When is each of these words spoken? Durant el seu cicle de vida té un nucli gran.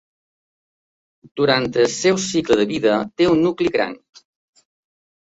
Durant 1.41 1.67
el 1.83 1.87
seu 1.95 2.17
cicle 2.23 2.57
de 2.61 2.65
vida 2.71 2.95
té 3.21 3.29
un 3.35 3.45
nucli 3.49 3.73
gran. 3.77 3.95